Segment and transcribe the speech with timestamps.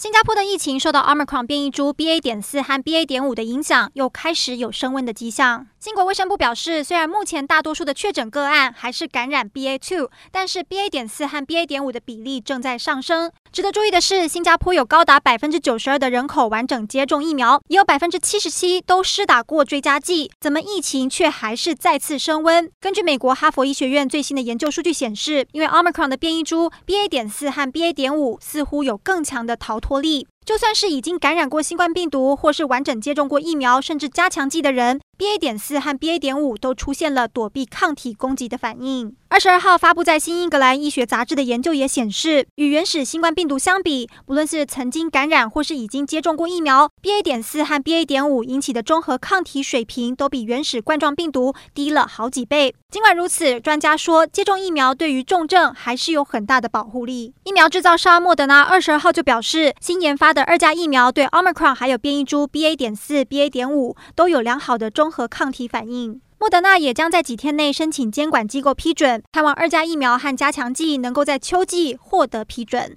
[0.00, 2.22] 新加坡的疫情受到 Omicron 变异株 BA.
[2.22, 3.04] 点四和 BA.
[3.04, 5.66] 点五的影响，又开始有升温的迹象。
[5.78, 10.88] 新国卫生部表示，虽然目前大多数的确诊个案还是感染 BA two，但是 BA.
[10.88, 11.66] 点四和 BA.
[11.66, 13.30] 点五的比例正在上升。
[13.52, 22.70] 值得注意的是，新加坡有高达百分之九十二的人口完整接种疫苗，也有百分之七十七都施打过追加剂，怎么疫情却还是再次升温？
[22.80, 27.06] 根据美国哈佛医学院最新的研究数据显示，因为 Omicron 的变异株 BA.
[27.06, 27.92] 点四和 BA.
[27.92, 30.28] 点五似乎有更强的逃脱活力。
[30.46, 35.38] 就算是已经感染过新冠病毒，或是完整接种过疫苗，甚至加强剂的人，BA.
[35.38, 36.18] 点四和 BA.
[36.18, 39.14] 点五都出现了躲避抗体攻击的反应。
[39.28, 47.22] 二十二号发布在《新英格兰医学杂志》的研究也显示，与原始新冠病毒相比，不论是曾经感染或是已经接种过疫苗，BA.
[47.22, 48.06] 点四和 BA.
[48.06, 52.74] 点五引起的中和抗体水平都比原始冠状病毒低了好几倍。
[52.90, 57.32] 尽管如此，专家说，接种疫苗对于重症还是有很大的保护力。
[57.44, 62.74] 疫苗制造商莫德纳二十二号就表示，新研发的二价疫苗对 Omicron 还有变异株 BA.
[62.74, 63.48] 点四、BA.
[63.48, 66.20] 点五都有良好的中和抗体反应。
[66.38, 72.96] 莫德纳也将在几天内申请监管机构批准，盼望二价疫苗和加强剂能够在秋季获得批准。